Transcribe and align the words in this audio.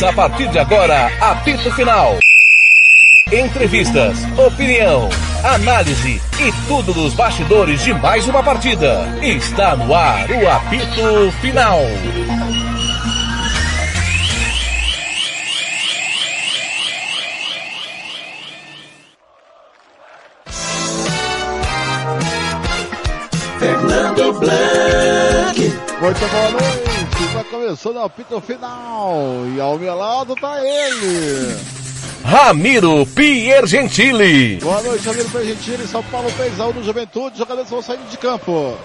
A 0.00 0.12
partir 0.12 0.48
de 0.48 0.58
agora, 0.60 1.10
apito 1.20 1.72
final. 1.72 2.16
Entrevistas, 3.32 4.16
opinião, 4.38 5.08
análise 5.42 6.22
e 6.38 6.52
tudo 6.68 6.94
dos 6.94 7.14
bastidores 7.14 7.82
de 7.82 7.92
mais 7.94 8.26
uma 8.28 8.40
partida. 8.40 9.08
Está 9.20 9.74
no 9.74 9.92
ar 9.92 10.30
o 10.30 10.48
apito 10.48 11.32
final. 11.40 11.80
Fernando 23.58 24.32
Blanc. 24.38 25.58
Muito 26.00 26.28
boa 26.28 26.50
noite, 26.52 26.87
está 27.24 27.44
começando 27.44 27.96
o 27.96 28.02
apito 28.02 28.40
final 28.40 29.44
e 29.54 29.60
ao 29.60 29.78
meu 29.78 29.94
lado 29.94 30.34
tá 30.36 30.58
ele. 30.62 31.58
Ramiro 32.24 33.06
Piergentili. 33.06 34.56
Boa 34.56 34.82
noite, 34.82 35.06
Ramiro 35.06 35.28
Piergentili, 35.30 35.86
São 35.86 36.02
Paulo 36.04 36.30
3 36.36 36.60
a 36.60 36.66
1 36.66 36.72
no 36.74 36.84
Juventude, 36.84 37.32
os 37.32 37.38
jogadores 37.38 37.70
vão 37.70 37.82
saindo 37.82 38.08
de 38.08 38.18
campo. 38.18 38.76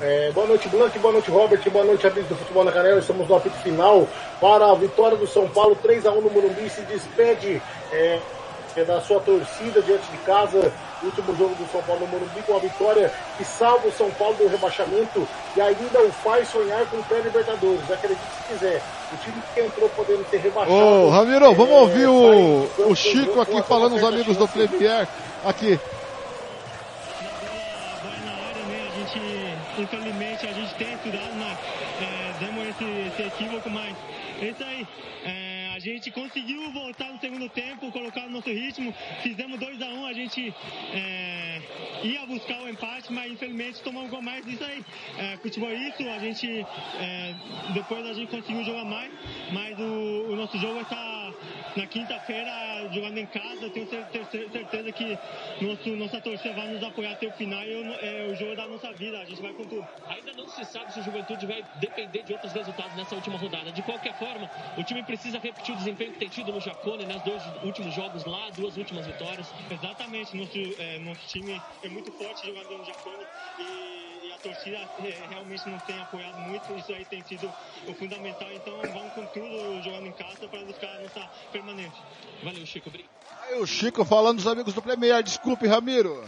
É, 0.00 0.30
boa 0.32 0.46
noite, 0.46 0.68
Blanc, 0.68 0.98
boa 0.98 1.12
noite, 1.12 1.30
Robert, 1.30 1.70
boa 1.70 1.84
noite, 1.84 2.06
amigos 2.06 2.28
do 2.28 2.36
Futebol 2.36 2.64
na 2.64 2.72
Canela. 2.72 3.00
Estamos 3.00 3.26
no 3.28 3.36
apito 3.36 3.56
final 3.58 4.06
para 4.40 4.70
a 4.70 4.74
vitória 4.74 5.16
do 5.16 5.26
São 5.26 5.48
Paulo 5.48 5.76
3 5.82 6.04
a 6.04 6.12
1 6.12 6.20
no 6.20 6.30
Morumbi. 6.30 6.68
Se 6.68 6.82
despede 6.82 7.62
é, 7.90 8.18
é, 8.76 8.84
da 8.84 9.00
sua 9.00 9.20
torcida 9.20 9.80
diante 9.82 10.10
de 10.10 10.18
casa. 10.18 10.72
Último 11.02 11.36
jogo 11.36 11.54
do 11.56 11.70
São 11.70 11.82
Paulo 11.82 12.00
no 12.02 12.06
Morumbi 12.08 12.42
com 12.46 12.56
a 12.56 12.60
vitória 12.60 13.12
que 13.36 13.44
salva 13.44 13.86
o 13.88 13.92
São 13.92 14.10
Paulo 14.12 14.36
do 14.36 14.48
rebaixamento 14.48 15.28
e 15.54 15.60
ainda 15.60 16.00
o 16.00 16.10
faz 16.10 16.48
sonhar 16.48 16.86
com 16.86 16.96
o 16.96 17.04
pré-Libertadores. 17.04 17.90
Acredite 17.90 18.20
se 18.22 18.52
quiser. 18.54 18.82
O 19.12 19.16
time 19.18 19.42
que 19.52 19.60
entrou 19.60 19.88
podendo 19.90 20.24
ser 20.30 20.38
rebaixado. 20.38 20.74
Ô, 20.74 21.10
Ramiro, 21.10 21.44
é, 21.44 21.54
vamos 21.54 21.74
ouvir 21.74 22.08
o, 22.08 22.68
o 22.88 22.94
Chico 22.96 23.40
aqui 23.40 23.62
falando 23.62 23.96
os 23.96 24.04
amigos 24.04 24.36
do 24.36 24.48
Premier 24.48 25.06
aqui. 25.44 25.78
vai 28.02 28.18
na 28.24 28.32
área, 28.32 28.64
né? 28.64 28.88
A 28.90 28.98
gente, 28.98 29.82
infelizmente, 29.82 30.46
a 30.46 30.52
gente 30.52 30.74
tem 30.76 30.94
estudado, 30.94 31.34
mas 31.36 31.58
é, 32.00 32.32
demos 32.40 32.68
esse, 32.68 33.08
esse 33.08 33.22
equívoco, 33.22 33.68
mas 33.70 33.94
é 34.40 34.46
isso 34.46 34.64
aí. 34.64 34.86
É, 35.26 35.53
a 35.74 35.78
gente 35.80 36.08
conseguiu 36.12 36.70
voltar 36.70 37.12
no 37.12 37.18
segundo 37.18 37.48
tempo, 37.48 37.90
colocar 37.90 38.26
o 38.26 38.30
nosso 38.30 38.48
ritmo, 38.48 38.94
fizemos 39.24 39.58
2 39.58 39.82
a 39.82 39.86
1 39.86 39.98
um, 39.98 40.06
a 40.06 40.12
gente 40.12 40.54
é, 40.92 41.60
ia 42.04 42.24
buscar 42.26 42.62
o 42.62 42.68
empate, 42.68 43.12
mas 43.12 43.32
infelizmente 43.32 43.82
tomamos 43.82 44.08
um 44.08 44.12
gol 44.12 44.22
mais 44.22 44.46
isso 44.46 44.62
aí. 44.62 44.84
É, 45.18 45.36
futebol 45.38 45.68
é 45.68 45.74
isso, 45.74 46.08
a 46.08 46.18
gente 46.20 46.48
é, 47.00 47.34
depois 47.74 48.06
a 48.06 48.12
gente 48.12 48.30
conseguiu 48.30 48.62
jogar 48.62 48.84
mais, 48.84 49.10
mas 49.52 49.76
o, 49.80 50.32
o 50.32 50.36
nosso 50.36 50.56
jogo 50.58 50.80
está 50.80 51.23
na 51.76 51.86
quinta-feira 51.86 52.50
jogando 52.92 53.18
em 53.18 53.26
casa, 53.26 53.68
tenho 53.70 53.86
cer- 53.88 54.06
cer- 54.30 54.50
certeza 54.50 54.92
que 54.92 55.18
nosso, 55.64 55.96
nossa 55.96 56.20
torcida 56.20 56.54
vai 56.54 56.68
nos 56.68 56.82
apoiar 56.82 57.12
até 57.12 57.26
o 57.26 57.32
final 57.32 57.62
e 57.64 57.72
eu- 57.72 57.94
é, 57.96 58.26
o 58.30 58.34
jogo 58.34 58.52
é 58.52 58.56
da 58.56 58.66
nossa 58.68 58.92
vida, 58.92 59.18
a 59.18 59.24
gente 59.24 59.40
vai 59.42 59.52
com 59.54 59.64
tudo. 59.66 59.86
Ainda 60.08 60.32
não 60.34 60.48
se 60.48 60.64
sabe 60.64 60.92
se 60.92 61.00
o 61.00 61.02
Juventude 61.02 61.46
vai 61.46 61.64
depender 61.76 62.22
de 62.22 62.32
outros 62.32 62.52
resultados 62.52 62.94
nessa 62.96 63.14
última 63.14 63.36
rodada. 63.38 63.72
De 63.72 63.82
qualquer 63.82 64.14
forma, 64.14 64.48
o 64.78 64.82
time 64.84 65.02
precisa 65.02 65.38
repetir 65.38 65.74
o 65.74 65.76
desempenho 65.78 66.12
que 66.12 66.18
tem 66.18 66.28
tido 66.28 66.52
no 66.52 66.60
Jacone 66.60 67.06
nos 67.06 67.22
dois 67.22 67.42
últimos 67.64 67.92
jogos 67.94 68.24
lá, 68.24 68.50
duas 68.50 68.76
últimas 68.76 69.06
vitórias. 69.06 69.50
Exatamente, 69.70 70.36
nosso, 70.36 70.58
é, 70.58 70.98
nosso 71.00 71.26
time 71.28 71.60
é 71.82 71.88
muito 71.88 72.10
forte 72.12 72.46
jogador 72.46 72.78
no 72.78 72.84
Jacone 72.84 73.26
e, 73.58 74.03
torcida 74.44 74.78
realmente 75.30 75.68
não 75.68 75.78
tem 75.80 75.98
apoiado 76.00 76.38
muito, 76.40 76.72
isso 76.74 76.92
aí 76.92 77.04
tem 77.06 77.22
sido 77.24 77.50
o 77.88 77.94
fundamental, 77.94 78.48
então 78.52 78.78
vamos 78.80 79.12
com 79.14 79.26
tudo 79.26 79.82
jogando 79.82 80.06
em 80.06 80.12
casa 80.12 80.46
para 80.46 80.60
buscar 80.60 80.88
a 80.88 81.00
nossa 81.00 81.30
permanência. 81.50 82.02
Valeu, 82.42 82.66
Chico. 82.66 82.88
Obrigado. 82.90 83.10
Aí 83.42 83.58
o 83.58 83.66
Chico 83.66 84.04
falando 84.04 84.36
dos 84.36 84.46
amigos 84.46 84.74
do 84.74 84.82
Premier, 84.82 85.22
desculpe, 85.22 85.66
Ramiro. 85.66 86.22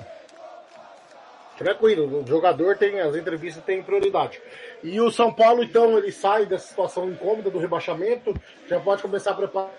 Tranquilo, 1.59 2.23
o 2.23 2.27
jogador 2.27 2.77
tem, 2.77 3.01
as 3.01 3.15
entrevistas 3.17 3.65
têm 3.65 3.83
prioridade. 3.83 4.41
E 4.83 5.01
o 5.01 5.11
São 5.11 5.33
Paulo, 5.33 5.63
então, 5.63 5.97
ele 5.97 6.13
sai 6.13 6.45
dessa 6.45 6.69
situação 6.69 7.09
incômoda 7.09 7.51
do 7.51 7.59
rebaixamento, 7.59 8.35
já 8.69 8.79
pode 8.81 9.03
começar 9.03 9.31
a 9.31 9.35
preparar 9.35 9.71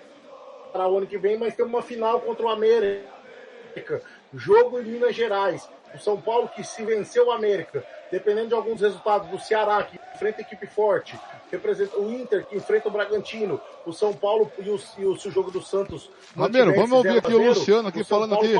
o 0.74 0.98
ano 0.98 1.06
que 1.06 1.18
vem, 1.18 1.38
mas 1.38 1.54
tem 1.54 1.64
uma 1.64 1.82
final 1.82 2.20
contra 2.20 2.46
o 2.46 2.48
América. 2.48 4.02
Jogo 4.34 4.80
em 4.80 4.84
Minas 4.84 5.14
Gerais. 5.14 5.68
O 5.94 5.98
São 5.98 6.20
Paulo 6.20 6.48
que 6.54 6.62
se 6.62 6.84
venceu 6.84 7.26
o 7.26 7.30
América, 7.32 7.84
dependendo 8.10 8.48
de 8.48 8.54
alguns 8.54 8.80
resultados 8.80 9.28
do 9.28 9.38
Ceará, 9.38 9.82
que 9.82 9.98
enfrenta 10.14 10.40
equipe 10.42 10.66
forte, 10.66 11.18
representa 11.50 11.96
o 11.98 12.12
Inter, 12.12 12.44
que 12.46 12.56
enfrenta 12.56 12.88
o 12.88 12.90
Bragantino, 12.90 13.60
o 13.86 13.92
São 13.92 14.12
Paulo 14.12 14.50
e 14.58 14.68
o, 14.68 14.80
e 14.98 15.04
o, 15.04 15.12
o 15.12 15.30
jogo 15.30 15.50
do 15.50 15.62
Santos. 15.62 16.10
Ramiro, 16.36 16.74
vamos 16.74 16.92
ouvir 16.92 17.08
0 17.12 17.16
a 17.16 17.18
aqui 17.20 17.34
o 17.34 17.38
0, 17.38 17.48
Luciano 17.48 17.88
aqui 17.88 18.00
o 18.00 18.04
falando 18.04 18.34
aqui. 18.34 18.54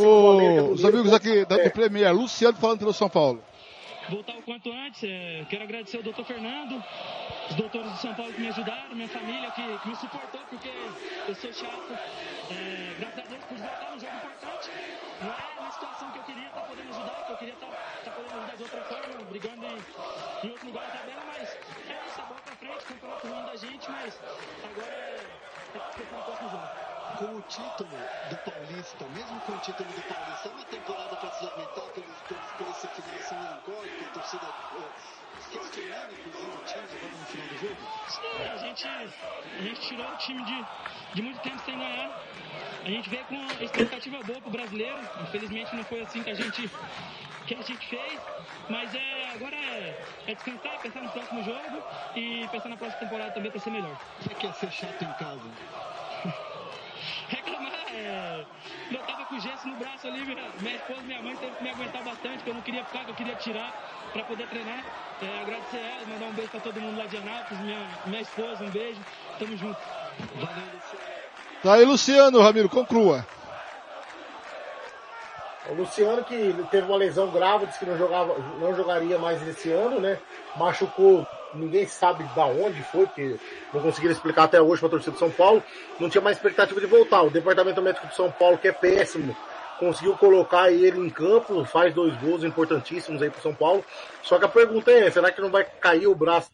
O- 0.00 0.70
os 0.72 0.84
amigos 0.84 1.12
aqui 1.12 1.44
da, 1.44 1.56
é, 1.60 1.64
do 1.64 1.70
Premier, 1.70 2.14
Luciano 2.14 2.56
falando 2.58 2.78
pelo 2.78 2.92
São 2.92 3.08
Paulo. 3.10 3.42
Voltar 4.08 4.36
o 4.36 4.42
quanto 4.42 4.72
antes. 4.72 5.02
É, 5.04 5.44
quero 5.48 5.64
agradecer 5.64 5.98
ao 5.98 6.02
doutor 6.02 6.24
Fernando, 6.24 6.82
os 7.50 7.56
doutores 7.56 7.92
de 7.92 7.98
São 7.98 8.14
Paulo 8.14 8.32
que 8.32 8.40
me 8.40 8.48
ajudaram, 8.48 8.94
minha 8.94 9.08
família 9.08 9.50
que, 9.50 9.78
que 9.78 9.88
me 9.88 9.96
suportou, 9.96 10.40
porque 10.48 10.70
eu 11.28 11.34
sou 11.34 11.52
chato. 11.52 11.92
É, 12.50 12.96
graças 12.98 13.18
a 13.18 13.26
Deus 13.28 13.44
pude 13.44 13.60
voltar 13.60 13.90
num 13.90 14.00
jogo 14.00 14.16
importante. 14.16 14.70
Não 15.22 15.30
é 15.30 15.62
na 15.62 15.70
situação 15.70 16.10
que 16.10 16.18
eu 16.18 16.24
queria 16.24 16.48
estar 16.48 16.60
podendo 16.62 16.88
ajudar, 16.88 17.24
que 17.26 17.32
eu 17.32 17.36
queria 17.36 17.54
estar, 17.54 17.68
estar 17.98 18.10
podendo 18.10 18.36
ajudar 18.38 18.56
de 18.56 18.62
outra 18.62 18.80
forma, 18.82 19.24
brigando 19.28 19.66
em, 19.66 20.46
em 20.46 20.50
outro 20.50 20.66
lugar 20.66 20.86
da 20.86 20.98
tabela, 20.98 21.22
mas 21.26 21.48
é 21.88 22.06
isso, 22.06 22.20
é 22.20 22.24
bola 22.24 22.40
pra 22.40 22.56
frente, 22.56 22.84
campeonato 22.86 23.26
ruim 23.28 23.44
da 23.44 23.56
gente, 23.56 23.90
mas 23.90 24.18
agora 24.64 24.94
é, 24.94 25.20
é 25.74 25.78
pensar 25.78 26.16
no 26.16 26.24
próximo 26.24 26.48
jogo. 26.50 26.89
Com 27.16 27.36
o 27.36 27.42
título 27.42 27.88
do 28.28 28.36
Paulista, 28.38 29.04
mesmo 29.08 29.40
com 29.40 29.52
o 29.52 29.58
título 29.58 29.88
do 29.92 30.02
Paulista, 30.02 30.48
é 30.48 30.52
uma 30.52 30.64
temporada 30.64 31.16
para 31.16 31.30
se 31.30 31.44
lamentar 31.44 31.84
pelos, 31.94 32.18
pelos, 32.28 32.46
por 32.58 32.66
esse 32.68 32.86
federação 32.88 33.38
melancólica, 33.38 34.04
a 34.04 34.12
torcida 34.14 34.46
eh, 34.46 35.20
questionando, 35.52 36.12
inclusive, 36.12 36.50
o 36.50 36.64
time 36.64 36.84
agora 36.96 37.16
no 37.16 37.26
final 37.26 37.46
do 37.48 37.58
jogo? 37.58 37.76
Sim, 38.08 38.48
a 38.48 38.56
gente, 38.56 38.86
a 38.86 39.62
gente 39.62 39.80
tirou 39.80 40.06
o 40.06 40.16
time 40.16 40.44
de, 40.44 40.64
de 41.14 41.22
muito 41.22 41.40
tempo 41.40 41.58
sem 41.64 41.78
ganhar. 41.78 42.10
A 42.84 42.88
gente 42.88 43.10
veio 43.10 43.24
com 43.26 43.34
uma 43.34 43.52
expectativa 43.62 44.22
boa 44.22 44.40
pro 44.40 44.50
brasileiro. 44.50 44.98
Infelizmente 45.22 45.76
não 45.76 45.84
foi 45.84 46.00
assim 46.00 46.22
que 46.22 46.30
a 46.30 46.34
gente, 46.34 46.70
que 47.46 47.54
a 47.54 47.62
gente 47.62 47.86
fez. 47.86 48.20
Mas 48.68 48.94
é, 48.94 49.28
agora 49.34 49.56
é, 49.56 49.94
é 50.26 50.34
descansar, 50.34 50.78
pensar 50.80 51.02
no 51.02 51.10
próximo 51.10 51.42
jogo 51.42 51.82
e 52.14 52.48
pensar 52.48 52.68
na 52.68 52.76
próxima 52.76 53.00
temporada 53.00 53.30
também 53.32 53.50
para 53.50 53.60
ser 53.60 53.70
melhor. 53.70 53.96
O 54.20 54.28
que 54.28 54.32
é, 54.32 54.34
que 54.36 54.46
é 54.46 54.52
ser 54.52 54.70
chato 54.70 55.02
em 55.02 55.12
casa? 55.12 55.50
Reclamar, 57.28 57.72
é, 57.94 58.44
eu 58.90 58.98
tava 59.00 59.24
com 59.24 59.38
gesso 59.38 59.68
no 59.68 59.76
braço 59.76 60.06
ali, 60.06 60.24
minha, 60.24 60.48
minha 60.60 60.76
esposa 60.76 61.00
e 61.00 61.04
minha 61.04 61.22
mãe 61.22 61.36
teve 61.36 61.56
que 61.56 61.62
me 61.62 61.70
aguentar 61.70 62.02
bastante, 62.02 62.42
que 62.42 62.50
eu 62.50 62.54
não 62.54 62.62
queria 62.62 62.84
ficar, 62.84 63.04
que 63.04 63.10
eu 63.10 63.14
queria 63.14 63.34
tirar 63.36 63.72
para 64.12 64.24
poder 64.24 64.48
treinar. 64.48 64.84
É, 65.22 65.42
agradecer 65.42 65.78
elas, 65.78 66.08
mandar 66.08 66.26
um 66.26 66.32
beijo 66.32 66.50
para 66.50 66.60
todo 66.60 66.80
mundo 66.80 66.98
lá 66.98 67.06
de 67.06 67.16
Anápolis, 67.16 67.62
minha, 67.62 67.86
minha 68.06 68.22
esposa, 68.22 68.64
um 68.64 68.70
beijo. 68.70 69.00
Tamo 69.38 69.56
junto. 69.56 69.78
Valeu, 70.34 70.64
Luciano. 70.74 71.20
Tá 71.62 71.74
aí, 71.74 71.84
Luciano, 71.84 72.40
Ramiro, 72.40 72.68
conclua. 72.68 73.26
O 75.68 75.74
Luciano 75.74 76.24
que 76.24 76.54
teve 76.70 76.86
uma 76.86 76.96
lesão 76.96 77.30
grave, 77.30 77.66
disse 77.66 77.78
que 77.78 77.86
não, 77.86 77.96
jogava, 77.96 78.34
não 78.58 78.74
jogaria 78.74 79.18
mais 79.18 79.46
esse 79.46 79.70
ano, 79.70 80.00
né? 80.00 80.18
Machucou, 80.56 81.26
ninguém 81.54 81.86
sabe 81.86 82.24
da 82.34 82.46
onde 82.46 82.82
foi, 82.84 83.06
porque 83.06 83.36
não 83.72 83.80
conseguiram 83.80 84.12
explicar 84.14 84.44
até 84.44 84.60
hoje 84.60 84.80
para 84.80 84.88
a 84.88 84.90
torcida 84.90 85.12
de 85.12 85.18
São 85.18 85.30
Paulo. 85.30 85.62
Não 85.98 86.08
tinha 86.08 86.22
mais 86.22 86.36
expectativa 86.36 86.80
de 86.80 86.86
voltar. 86.86 87.22
O 87.22 87.30
departamento 87.30 87.80
médico 87.82 88.06
de 88.06 88.14
São 88.14 88.30
Paulo, 88.30 88.58
que 88.58 88.68
é 88.68 88.72
péssimo, 88.72 89.36
conseguiu 89.78 90.14
colocar 90.16 90.70
ele 90.70 91.00
em 91.00 91.10
campo, 91.10 91.64
faz 91.64 91.94
dois 91.94 92.14
gols 92.20 92.44
importantíssimos 92.44 93.22
aí 93.22 93.30
pro 93.30 93.42
São 93.42 93.54
Paulo. 93.54 93.84
Só 94.22 94.38
que 94.38 94.44
a 94.44 94.48
pergunta 94.48 94.90
é, 94.90 95.10
será 95.10 95.32
que 95.32 95.40
não 95.40 95.50
vai 95.50 95.64
cair 95.64 96.06
o 96.06 96.14
braço 96.14 96.50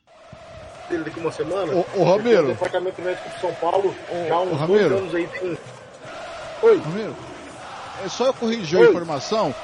dele 0.89 1.05
daqui 1.05 1.19
uma 1.19 1.33
semana? 1.33 1.73
Ô, 1.75 1.83
Porque 1.83 2.05
Ramiro. 2.05 2.45
O 2.45 2.49
departamento 2.49 3.03
médico 3.03 3.29
de 3.29 3.41
São 3.41 3.53
Paulo 3.55 3.95
Ô, 4.09 4.29
já 4.29 4.35
há 4.35 4.41
uns 4.43 4.67
dois 4.67 4.93
anos 4.93 5.15
aí 5.15 5.27
tem. 5.27 5.59
Oi. 6.63 6.79
Ramiro, 6.79 7.17
é 8.05 8.09
só 8.09 8.27
eu 8.27 8.35
corrigir 8.35 8.79
a 8.79 8.83
Oi. 8.83 8.89
informação. 8.89 9.55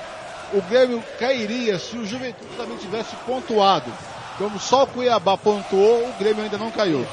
O 0.52 0.60
Grêmio 0.62 1.02
cairia 1.18 1.78
se 1.78 1.96
o 1.96 2.04
Juventude 2.04 2.54
também 2.56 2.76
tivesse 2.76 3.16
pontuado. 3.24 3.90
Como 4.38 4.58
só 4.58 4.84
o 4.84 4.86
Cuiabá 4.86 5.36
pontuou, 5.36 6.08
o 6.08 6.12
Grêmio 6.18 6.42
ainda 6.42 6.58
não 6.58 6.70
caiu. 6.70 7.06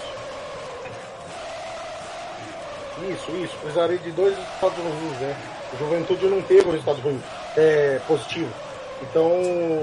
Isso, 3.11 3.31
isso. 3.37 3.55
Precisaria 3.57 3.97
de 3.97 4.11
dois 4.11 4.35
resultados 4.35 4.77
ruins, 4.77 5.19
né? 5.19 5.35
O 5.73 5.77
Juventude 5.77 6.25
não 6.27 6.41
teve 6.41 6.67
um 6.67 6.71
resultado 6.71 7.01
ruim, 7.01 7.21
é, 7.55 7.99
positivo. 8.07 8.51
Então, 9.01 9.27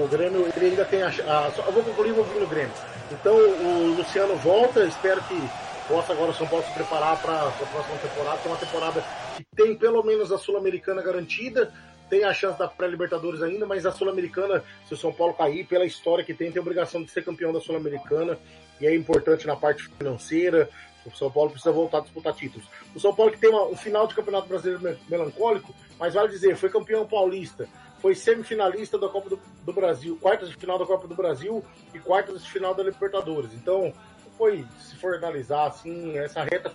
o 0.03 0.07
Grêmio, 0.11 0.47
ele 0.55 0.65
ainda 0.67 0.85
tem 0.85 1.01
a, 1.01 1.07
a 1.07 1.51
só- 1.51 1.63
Eu 1.65 1.71
vou 1.71 1.83
concluir 1.83 2.13
vir 2.13 2.39
no 2.39 2.47
Grêmio. 2.47 2.71
Então, 3.11 3.35
o 3.35 3.95
Luciano 3.97 4.35
volta, 4.37 4.83
espero 4.83 5.21
que 5.23 5.41
possa 5.87 6.13
agora 6.13 6.31
o 6.31 6.35
São 6.35 6.45
Paulo 6.47 6.63
se 6.65 6.71
preparar 6.73 7.17
para 7.21 7.33
a 7.47 7.51
próxima 7.51 7.97
temporada. 7.97 8.37
Tem 8.37 8.51
uma 8.51 8.57
temporada 8.57 9.03
que 9.37 9.43
tem 9.55 9.75
pelo 9.75 10.03
menos 10.03 10.31
a 10.31 10.37
Sul-Americana 10.37 11.01
garantida, 11.01 11.71
tem 12.09 12.23
a 12.23 12.33
chance 12.33 12.57
da 12.57 12.67
pré-Libertadores 12.67 13.41
ainda, 13.41 13.65
mas 13.65 13.85
a 13.85 13.91
Sul-Americana, 13.91 14.63
se 14.85 14.93
o 14.93 14.97
São 14.97 15.13
Paulo 15.13 15.33
cair, 15.33 15.65
pela 15.65 15.85
história 15.85 16.23
que 16.23 16.33
tem, 16.33 16.51
tem 16.51 16.59
a 16.59 16.61
obrigação 16.61 17.03
de 17.03 17.11
ser 17.11 17.23
campeão 17.23 17.51
da 17.51 17.59
Sul-Americana. 17.59 18.37
e 18.79 18.87
é 18.87 18.95
importante 18.95 19.47
na 19.47 19.55
parte 19.55 19.83
financeira. 19.97 20.69
O 21.05 21.15
São 21.15 21.31
Paulo 21.31 21.51
precisa 21.51 21.71
voltar 21.71 21.99
a 21.99 22.01
disputar 22.01 22.33
títulos. 22.33 22.67
O 22.93 22.99
São 22.99 23.15
Paulo 23.15 23.31
que 23.31 23.39
tem 23.39 23.49
uma, 23.49 23.65
um 23.65 23.77
final 23.77 24.07
de 24.07 24.15
Campeonato 24.15 24.47
Brasileiro 24.47 24.99
melancólico, 25.07 25.73
mas 25.97 26.13
vale 26.13 26.29
dizer, 26.29 26.57
foi 26.57 26.69
campeão 26.69 27.07
paulista, 27.07 27.67
foi 27.99 28.13
semifinalista 28.13 28.97
da 28.97 29.07
Copa 29.07 29.29
do, 29.29 29.39
do, 29.63 29.73
Brasil, 29.73 30.17
quartas 30.21 30.49
de 30.49 30.55
final 30.55 30.77
da 30.77 30.85
Copa 30.85 31.07
do 31.07 31.15
Brasil 31.15 31.63
e 31.93 31.99
quartas 31.99 32.43
de 32.43 32.51
final 32.51 32.75
da 32.75 32.83
Libertadores. 32.83 33.53
Então, 33.53 33.93
foi, 34.37 34.65
se 34.79 34.97
for 34.97 35.15
analisar 35.15 35.67
assim, 35.67 36.17
essa 36.17 36.43
reta 36.43 36.73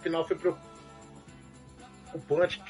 final 0.00 0.26
foi 0.26 0.36
preocupante, 0.36 2.62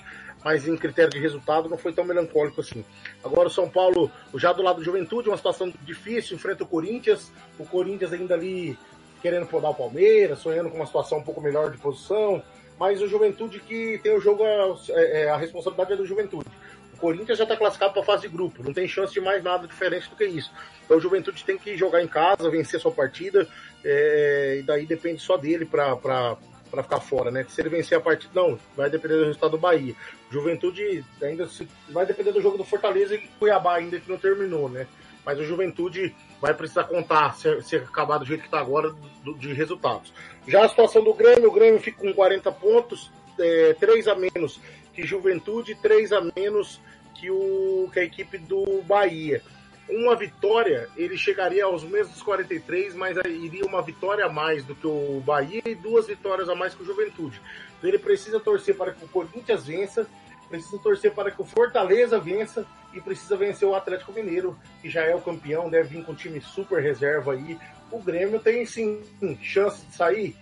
mas 0.45 0.67
em 0.67 0.77
critério 0.77 1.11
de 1.11 1.19
resultado 1.19 1.69
não 1.69 1.77
foi 1.77 1.93
tão 1.93 2.05
melancólico 2.05 2.61
assim. 2.61 2.85
Agora 3.23 3.49
o 3.49 3.51
São 3.51 3.69
Paulo, 3.69 4.11
já 4.35 4.53
do 4.53 4.63
lado 4.63 4.77
do 4.77 4.85
Juventude, 4.85 5.29
uma 5.29 5.37
situação 5.37 5.73
difícil, 5.83 6.37
enfrenta 6.37 6.65
o 6.65 6.67
Corinthians, 6.67 7.31
o 7.59 7.65
Corinthians 7.65 8.13
ainda 8.13 8.35
ali 8.35 8.79
querendo 9.21 9.47
podar 9.47 9.71
o 9.71 9.75
Palmeiras, 9.75 10.39
sonhando 10.39 10.71
com 10.71 10.77
uma 10.77 10.87
situação 10.87 11.19
um 11.19 11.23
pouco 11.23 11.41
melhor 11.41 11.71
de 11.71 11.79
posição, 11.79 12.43
mas 12.79 13.03
o 13.03 13.09
Juventude 13.09 13.61
que 13.61 14.01
tem 14.03 14.17
o 14.17 14.21
jogo, 14.21 14.43
é, 14.45 15.23
é, 15.23 15.31
a 15.31 15.37
responsabilidade 15.37 15.93
é 15.93 15.97
do 15.97 16.07
Juventude. 16.07 16.47
O 16.95 16.97
Corinthians 16.97 17.39
já 17.39 17.45
está 17.45 17.57
classificado 17.57 17.93
para 17.93 18.03
a 18.03 18.05
fase 18.05 18.23
de 18.23 18.29
grupo, 18.29 18.63
não 18.63 18.73
tem 18.73 18.89
chance 18.89 19.13
de 19.13 19.21
mais 19.21 19.43
nada 19.43 19.67
diferente 19.67 20.09
do 20.09 20.17
que 20.17 20.25
isso. 20.25 20.51
Então 20.85 20.97
o 20.97 21.01
Juventude 21.01 21.45
tem 21.45 21.59
que 21.59 21.77
jogar 21.77 22.03
em 22.03 22.09
casa, 22.09 22.51
vencer 22.51 22.81
sua 22.81 22.91
partida, 22.91 23.47
é, 23.85 24.59
e 24.61 24.63
daí 24.63 24.87
depende 24.87 25.21
só 25.21 25.37
dele 25.37 25.67
para 25.67 26.37
para 26.71 26.83
ficar 26.83 27.01
fora, 27.01 27.31
né? 27.31 27.45
Se 27.49 27.61
ele 27.61 27.69
vencer 27.69 27.99
a 27.99 28.01
partida, 28.01 28.33
não, 28.35 28.59
vai 28.77 28.89
depender 28.89 29.17
do 29.17 29.25
resultado 29.25 29.53
do 29.53 29.59
Bahia. 29.59 29.95
Juventude 30.31 31.05
ainda 31.23 31.47
se, 31.47 31.69
vai 31.89 32.07
depender 32.07 32.33
do 32.33 32.41
jogo 32.41 32.57
do 32.57 32.65
Fortaleza 32.65 33.15
e 33.15 33.19
Cuiabá 33.39 33.77
ainda 33.77 33.99
que 33.99 34.09
não 34.09 34.19
terminou, 34.19 34.69
né? 34.69 34.87
Mas 35.25 35.39
o 35.39 35.45
Juventude 35.45 36.15
vai 36.41 36.55
precisar 36.55 36.85
contar, 36.85 37.35
se, 37.35 37.63
se 37.63 37.77
acabar 37.77 38.19
do 38.19 38.25
jeito 38.25 38.41
que 38.41 38.47
está 38.47 38.61
agora, 38.61 38.95
do, 39.23 39.35
de 39.35 39.53
resultados. 39.53 40.13
Já 40.47 40.65
a 40.65 40.69
situação 40.69 41.05
do 41.05 41.13
Grêmio, 41.13 41.49
o 41.49 41.53
Grêmio 41.53 41.81
fica 41.81 42.01
com 42.01 42.13
40 42.13 42.51
pontos, 42.53 43.11
é, 43.39 43.75
3 43.75 44.09
a 44.09 44.15
menos 44.15 44.61
que 44.95 45.07
Juventude, 45.07 45.75
3 45.75 46.13
a 46.13 46.21
menos 46.37 46.81
que, 47.15 47.31
o, 47.31 47.89
que 47.93 48.01
a 48.01 48.05
equipe 48.05 48.39
do 48.39 48.83
Bahia. 48.83 49.43
Uma 49.91 50.15
vitória, 50.15 50.89
ele 50.97 51.19
chegaria 51.19 51.65
aos 51.65 51.83
mesmos 51.83 52.23
43, 52.23 52.95
mas 52.95 53.17
iria 53.27 53.65
uma 53.65 53.83
vitória 53.83 54.25
a 54.25 54.29
mais 54.29 54.65
do 54.65 54.75
que 54.75 54.87
o 54.87 55.21
Bahia 55.25 55.63
e 55.67 55.75
duas 55.75 56.07
vitórias 56.07 56.49
a 56.49 56.55
mais 56.55 56.75
que 56.75 56.83
o 56.83 56.87
Juventude. 56.87 57.41
Então 57.77 57.91
ele 57.91 57.99
precisa 57.99 58.39
torcer 58.39 58.77
para 58.77 58.93
que 58.93 59.05
o 59.05 59.09
Corinthians 59.09 59.67
vença, 59.67 60.07
precisa 60.49 60.79
torcer 60.79 61.13
para 61.13 61.31
que 61.31 61.43
o 61.43 61.45
Fortaleza 61.45 62.19
vença 62.21 62.65
e 62.93 63.01
precisa 63.01 63.37
vencer 63.37 63.67
o 63.67 63.75
Atlético 63.75 64.13
Mineiro, 64.13 64.57
que 64.81 64.89
já 64.89 65.03
é 65.03 65.15
o 65.15 65.21
campeão, 65.21 65.69
deve 65.69 65.97
vir 65.97 66.05
com 66.05 66.13
um 66.13 66.15
time 66.17 66.41
super 66.41 66.81
reserva 66.81 67.33
aí. 67.33 67.59
O 67.91 68.01
Grêmio 68.01 68.39
tem 68.39 68.65
sim 68.65 69.01
chance 69.43 69.85
de 69.87 69.95
sair. 69.95 70.37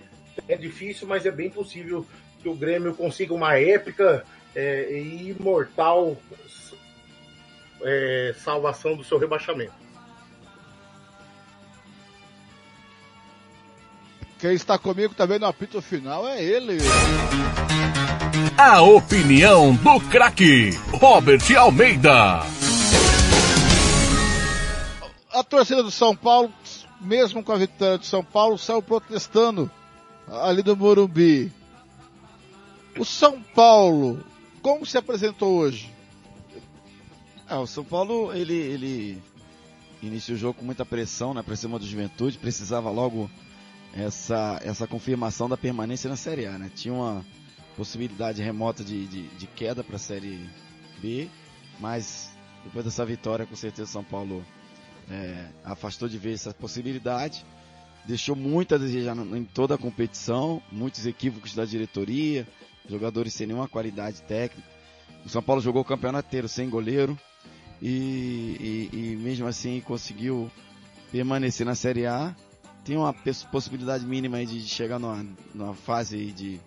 É 0.47 0.57
difícil, 0.57 1.07
mas 1.07 1.25
é 1.27 1.31
bem 1.31 1.51
possível 1.51 2.07
que 2.43 2.49
o 2.49 2.55
Grêmio 2.55 2.95
consiga 2.95 3.35
uma 3.35 3.59
épica 3.59 4.25
é, 4.55 4.93
e 4.93 5.31
imortal 5.31 6.17
é, 7.83 8.35
salvação 8.43 8.97
do 8.97 9.05
seu 9.05 9.19
rebaixamento. 9.19 9.73
Quem 14.39 14.53
está 14.53 14.79
comigo 14.79 15.15
também 15.15 15.39
no 15.39 15.47
apito 15.47 15.83
final 15.83 16.27
é 16.29 16.43
ele. 16.43 16.79
A 18.57 18.83
opinião 18.83 19.75
do 19.75 20.01
craque 20.09 20.71
Robert 20.93 21.43
Almeida. 21.57 22.41
A 25.33 25.43
torcida 25.43 25.83
do 25.83 25.91
São 25.91 26.15
Paulo, 26.15 26.53
mesmo 27.01 27.43
com 27.43 27.53
a 27.53 27.57
vitória 27.57 27.99
do 27.99 28.07
São 28.07 28.23
Paulo, 28.23 28.57
saiu 28.57 28.81
protestando 28.81 29.69
ali 30.29 30.63
do 30.63 30.77
Morumbi. 30.77 31.53
O 32.97 33.05
São 33.05 33.43
Paulo, 33.43 34.25
como 34.63 34.87
se 34.87 34.97
apresentou 34.97 35.55
hoje? 35.57 35.98
É, 37.49 37.55
o 37.57 37.67
São 37.67 37.83
Paulo, 37.83 38.33
ele, 38.35 38.55
ele 38.55 39.23
iniciou 40.03 40.37
o 40.37 40.39
jogo 40.39 40.59
com 40.59 40.65
muita 40.67 40.85
pressão, 40.85 41.33
né, 41.33 41.43
pra 41.43 41.57
cima 41.57 41.79
do 41.79 41.87
Juventude, 41.87 42.37
precisava 42.37 42.91
logo 42.91 43.31
essa, 43.95 44.61
essa 44.63 44.87
confirmação 44.87 45.49
da 45.49 45.57
permanência 45.57 46.11
na 46.11 46.17
Série 46.17 46.47
A, 46.47 46.59
né? 46.59 46.71
Tinha 46.75 46.93
uma 46.93 47.25
possibilidade 47.75 48.43
remota 48.43 48.85
de, 48.85 49.07
de, 49.07 49.29
de 49.29 49.47
queda 49.47 49.83
para 49.83 49.97
a 49.97 49.99
Série 49.99 50.47
B, 51.01 51.29
mas 51.81 52.31
depois 52.65 52.85
dessa 52.85 53.07
vitória, 53.07 53.47
com 53.47 53.57
certeza 53.57 53.89
o 53.89 53.93
São 53.93 54.05
Paulo 54.05 54.45
é, 55.11 55.49
afastou 55.65 56.07
de 56.07 56.19
vez 56.19 56.41
essa 56.41 56.53
possibilidade, 56.53 57.47
deixou 58.05 58.37
muito 58.37 58.75
a 58.75 58.79
desejar 58.79 59.17
em 59.17 59.45
toda 59.45 59.75
a 59.75 59.79
competição, 59.79 60.63
muitos 60.71 61.07
equívocos 61.07 61.55
da 61.55 61.65
diretoria, 61.65 62.47
jogadores 62.87 63.33
sem 63.33 63.47
nenhuma 63.47 63.69
qualidade 63.69 64.21
técnica. 64.23 64.69
O 65.25 65.31
São 65.31 65.43
Paulo 65.43 65.63
jogou 65.63 65.81
o 65.81 65.85
campeonato 65.85 66.29
inteiro 66.29 66.47
sem 66.47 66.69
goleiro, 66.69 67.19
e, 67.81 68.89
e, 68.93 69.13
e 69.13 69.17
mesmo 69.17 69.47
assim 69.47 69.81
conseguiu 69.81 70.51
permanecer 71.11 71.65
na 71.65 71.75
Série 71.75 72.07
A. 72.07 72.35
Tem 72.85 72.97
uma 72.97 73.13
possibilidade 73.53 74.05
mínima 74.07 74.45
de 74.45 74.61
chegar 74.63 74.99
numa, 74.99 75.25
numa 75.55 75.75
fase 75.75 76.33
de 76.33 76.61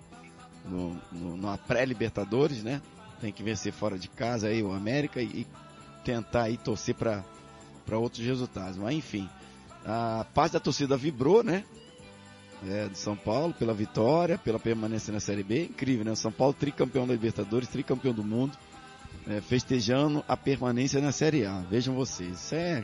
no, 0.65 0.95
no, 1.11 1.37
numa 1.37 1.57
pré-Libertadores, 1.57 2.63
né? 2.63 2.81
Tem 3.19 3.31
que 3.31 3.43
vencer 3.43 3.73
fora 3.73 3.97
de 3.97 4.07
casa 4.07 4.47
aí 4.47 4.61
o 4.61 4.71
América 4.71 5.21
e, 5.21 5.25
e 5.25 5.47
tentar 6.03 6.43
aí 6.43 6.57
torcer 6.57 6.95
para 6.95 7.23
outros 7.91 8.23
resultados. 8.23 8.77
Mas 8.77 8.95
enfim, 8.95 9.27
a 9.85 10.25
parte 10.33 10.53
da 10.53 10.59
torcida 10.59 10.95
vibrou, 10.95 11.43
né? 11.43 11.63
É, 12.67 12.87
de 12.87 12.97
São 12.97 13.15
Paulo 13.15 13.55
pela 13.55 13.73
vitória, 13.73 14.37
pela 14.37 14.59
permanência 14.59 15.11
na 15.11 15.19
Série 15.19 15.41
B. 15.41 15.65
Incrível, 15.65 16.05
né? 16.05 16.13
São 16.13 16.31
Paulo 16.31 16.53
tricampeão 16.53 17.07
da 17.07 17.13
Libertadores, 17.13 17.67
tricampeão 17.67 18.13
do 18.13 18.23
mundo 18.23 18.55
é, 19.27 19.41
festejando 19.41 20.23
a 20.27 20.35
permanência 20.35 21.01
na 21.01 21.11
Série 21.11 21.45
A. 21.45 21.61
Vejam 21.69 21.95
vocês, 21.95 22.39
isso 22.39 22.55
é 22.55 22.83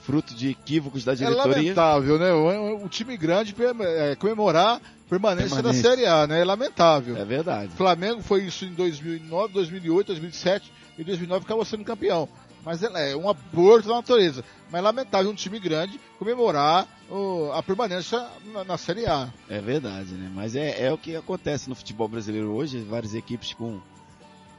fruto 0.00 0.34
de 0.34 0.50
equívocos 0.50 1.04
da 1.04 1.12
é 1.12 1.16
diretoria. 1.16 1.42
É 1.42 1.56
lamentável, 1.56 2.18
né? 2.18 2.32
O, 2.32 2.84
o 2.84 2.88
time 2.88 3.16
grande 3.16 3.54
é, 3.80 4.14
comemorar 4.14 4.80
permanência, 5.08 5.56
permanência 5.56 5.62
na 5.62 5.72
Série 5.72 6.06
A, 6.06 6.26
né? 6.26 6.40
É 6.40 6.44
lamentável. 6.44 7.16
É 7.16 7.24
verdade. 7.24 7.72
O 7.72 7.76
Flamengo 7.76 8.22
foi 8.22 8.44
isso 8.44 8.64
em 8.64 8.72
2009, 8.72 9.52
2008, 9.52 10.06
2007 10.08 10.72
e 10.98 11.04
2009 11.04 11.44
acabou 11.44 11.64
sendo 11.64 11.84
campeão. 11.84 12.28
Mas 12.64 12.82
é 12.82 13.16
um 13.16 13.28
aborto 13.28 13.88
da 13.88 13.94
natureza. 13.94 14.44
Mas 14.70 14.80
é 14.80 14.82
lamentável 14.82 15.30
um 15.30 15.34
time 15.34 15.58
grande 15.60 16.00
comemorar 16.18 16.88
o, 17.08 17.52
a 17.52 17.62
permanência 17.62 18.26
na, 18.52 18.64
na, 18.64 18.76
Série 18.76 19.06
A. 19.06 19.28
É 19.48 19.60
verdade, 19.60 20.12
né? 20.14 20.30
Mas 20.34 20.56
é, 20.56 20.86
é 20.86 20.92
o 20.92 20.98
que 20.98 21.14
acontece 21.14 21.68
no 21.68 21.76
futebol 21.76 22.08
brasileiro 22.08 22.50
hoje. 22.52 22.80
Várias 22.80 23.14
equipes 23.14 23.52
com 23.52 23.80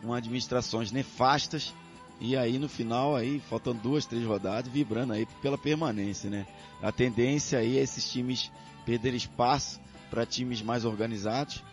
com 0.02 0.14
administrações 0.14 0.92
nefastas. 0.92 1.74
E 2.20 2.36
aí 2.36 2.58
no 2.58 2.68
final 2.68 3.16
aí 3.16 3.40
faltando 3.48 3.80
duas 3.80 4.06
três 4.06 4.26
rodadas 4.26 4.72
vibrando 4.72 5.14
aí 5.14 5.28
pela 5.42 5.58
permanência 5.58 6.30
né? 6.30 6.48
A 6.82 6.92
tendência 6.92 7.60
aí 7.60 7.78
é 7.78 7.82
esses 7.82 8.10
times 8.12 8.52
perder 8.86 9.14
espaço 9.14 9.80
para 10.10 10.26
times 10.26 10.62
mais 10.62 10.86
organizados. 10.86 11.64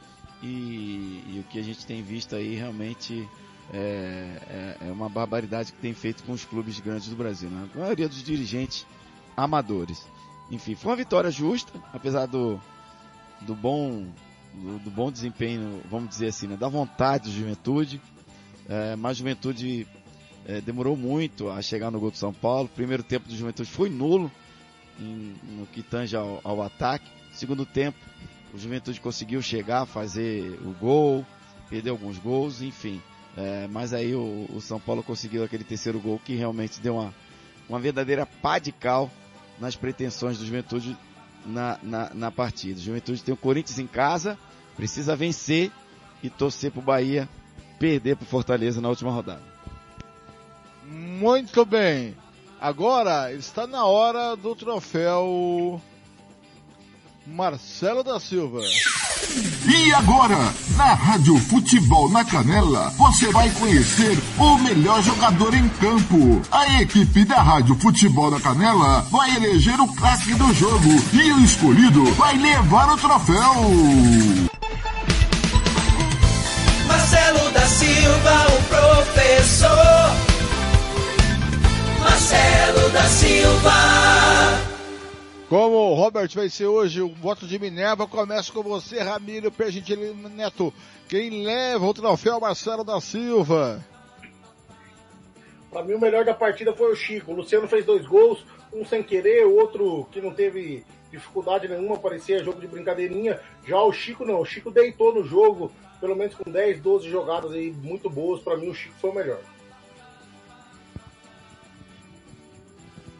E, 0.42 1.22
e, 1.26 1.40
o 1.40 1.48
que 1.48 1.58
a 1.58 1.62
gente 1.62 1.86
tem 1.86 2.02
visto 2.02 2.36
aí 2.36 2.54
realmente 2.54 3.26
é, 3.72 4.76
é, 4.82 4.88
é, 4.88 4.92
uma 4.92 5.08
barbaridade 5.08 5.72
que 5.72 5.78
tem 5.78 5.94
feito 5.94 6.22
com 6.24 6.32
os 6.32 6.44
clubes 6.44 6.78
grandes 6.80 7.08
do 7.08 7.16
Brasil 7.16 7.48
né? 7.48 7.66
a 7.74 7.78
maioria 7.78 8.08
dos 8.08 8.22
dirigentes 8.22 8.86
amadores. 9.34 10.06
Enfim 10.50 10.74
foi 10.74 10.90
uma 10.90 10.96
vitória 10.96 11.30
justa 11.30 11.72
apesar 11.94 12.26
do 12.26 12.60
do 13.40 13.54
bom 13.54 14.06
do, 14.52 14.78
do 14.80 14.90
bom 14.90 15.10
desempenho 15.10 15.80
vamos 15.90 16.10
dizer 16.10 16.26
assim 16.26 16.46
né? 16.46 16.58
da 16.58 16.68
vontade 16.68 17.30
do 17.30 17.34
Juventude 17.34 18.02
é, 18.68 18.96
mas 18.96 19.18
Juventude 19.18 19.86
é, 20.46 20.60
demorou 20.60 20.96
muito 20.96 21.50
a 21.50 21.60
chegar 21.62 21.90
no 21.90 22.00
gol 22.00 22.10
do 22.10 22.16
São 22.16 22.32
Paulo. 22.32 22.68
Primeiro 22.68 23.02
tempo 23.02 23.28
do 23.28 23.36
Juventude 23.36 23.70
foi 23.70 23.90
nulo 23.90 24.30
em, 24.98 25.34
no 25.56 25.66
que 25.66 25.82
tange 25.82 26.16
ao, 26.16 26.40
ao, 26.44 26.62
ataque. 26.62 27.06
Segundo 27.32 27.66
tempo, 27.66 27.98
o 28.52 28.58
Juventude 28.58 29.00
conseguiu 29.00 29.42
chegar, 29.42 29.86
fazer 29.86 30.58
o 30.64 30.72
gol, 30.72 31.26
perdeu 31.68 31.94
alguns 31.94 32.18
gols, 32.18 32.62
enfim. 32.62 33.00
É, 33.36 33.66
mas 33.68 33.92
aí 33.92 34.14
o, 34.14 34.46
o, 34.54 34.60
São 34.60 34.78
Paulo 34.78 35.02
conseguiu 35.02 35.42
aquele 35.42 35.64
terceiro 35.64 35.98
gol 35.98 36.20
que 36.24 36.36
realmente 36.36 36.80
deu 36.80 36.96
uma, 36.96 37.12
uma 37.68 37.80
verdadeira 37.80 38.24
pá 38.24 38.58
de 38.58 38.70
cal 38.70 39.10
nas 39.58 39.74
pretensões 39.74 40.38
do 40.38 40.46
Juventude 40.46 40.96
na, 41.44 41.78
na, 41.82 42.10
na 42.14 42.30
partida. 42.30 42.78
O 42.78 42.82
Juventude 42.82 43.22
tem 43.22 43.34
o 43.34 43.36
Corinthians 43.36 43.78
em 43.78 43.86
casa, 43.86 44.38
precisa 44.76 45.16
vencer 45.16 45.72
e 46.22 46.30
torcer 46.30 46.70
para 46.70 46.80
o 46.80 46.84
Bahia 46.84 47.28
perder 47.84 48.16
para 48.16 48.26
Fortaleza 48.26 48.80
na 48.80 48.88
última 48.88 49.10
rodada. 49.10 49.42
Muito 50.88 51.66
bem. 51.66 52.16
Agora 52.58 53.30
está 53.34 53.66
na 53.66 53.84
hora 53.84 54.34
do 54.34 54.56
troféu 54.56 55.78
Marcelo 57.26 58.02
da 58.02 58.18
Silva. 58.18 58.62
E 59.66 59.92
agora, 59.92 60.38
na 60.78 60.94
Rádio 60.94 61.36
Futebol 61.36 62.08
na 62.08 62.24
Canela, 62.24 62.88
você 62.96 63.30
vai 63.30 63.50
conhecer 63.50 64.16
o 64.38 64.56
melhor 64.60 65.02
jogador 65.02 65.52
em 65.52 65.68
campo. 65.68 66.40
A 66.50 66.80
equipe 66.80 67.22
da 67.26 67.42
Rádio 67.42 67.74
Futebol 67.74 68.30
na 68.30 68.40
Canela 68.40 69.02
vai 69.10 69.36
eleger 69.36 69.78
o 69.78 69.92
craque 69.92 70.32
do 70.34 70.54
jogo 70.54 70.88
e 71.12 71.32
o 71.32 71.40
escolhido 71.40 72.04
vai 72.14 72.38
levar 72.38 72.94
o 72.94 72.96
troféu. 72.96 74.54
Marcelo 77.04 77.50
da 77.50 77.66
Silva, 77.66 78.46
o 78.46 78.62
professor. 78.66 79.68
Marcelo 82.00 82.90
da 82.94 83.02
Silva. 83.02 83.70
Como 85.50 85.76
o 85.76 85.94
Robert 85.94 86.30
vai 86.34 86.48
ser 86.48 86.64
hoje 86.64 87.02
o 87.02 87.10
voto 87.10 87.46
de 87.46 87.58
Minerva, 87.58 88.06
começa 88.06 88.50
com 88.50 88.62
você, 88.62 89.00
Ramiro 89.00 89.52
Pergentili 89.52 90.14
Neto. 90.14 90.72
Quem 91.06 91.44
leva 91.44 91.84
o 91.84 91.92
troféu 91.92 92.40
Marcelo 92.40 92.82
da 92.82 92.98
Silva? 93.02 93.84
Para 95.70 95.84
mim, 95.84 95.92
o 95.92 96.00
melhor 96.00 96.24
da 96.24 96.32
partida 96.32 96.72
foi 96.72 96.90
o 96.90 96.96
Chico. 96.96 97.32
O 97.32 97.34
Luciano 97.34 97.68
fez 97.68 97.84
dois 97.84 98.06
gols, 98.06 98.46
um 98.72 98.82
sem 98.82 99.02
querer, 99.02 99.44
o 99.44 99.56
outro 99.56 100.08
que 100.10 100.22
não 100.22 100.32
teve 100.32 100.82
dificuldade 101.12 101.68
nenhuma, 101.68 101.98
parecia 101.98 102.42
jogo 102.42 102.62
de 102.62 102.66
brincadeirinha. 102.66 103.38
Já 103.66 103.82
o 103.82 103.92
Chico 103.92 104.24
não, 104.24 104.40
o 104.40 104.46
Chico 104.46 104.70
deitou 104.70 105.14
no 105.14 105.22
jogo, 105.22 105.70
pelo 106.04 106.16
menos 106.16 106.34
com 106.34 106.50
10, 106.50 106.82
12 106.82 107.08
jogadas 107.08 107.52
aí 107.52 107.72
muito 107.72 108.10
boas. 108.10 108.42
Para 108.42 108.58
mim, 108.58 108.68
o 108.68 108.74
Chico 108.74 108.94
foi 109.00 109.08
o 109.08 109.14
melhor. 109.14 109.40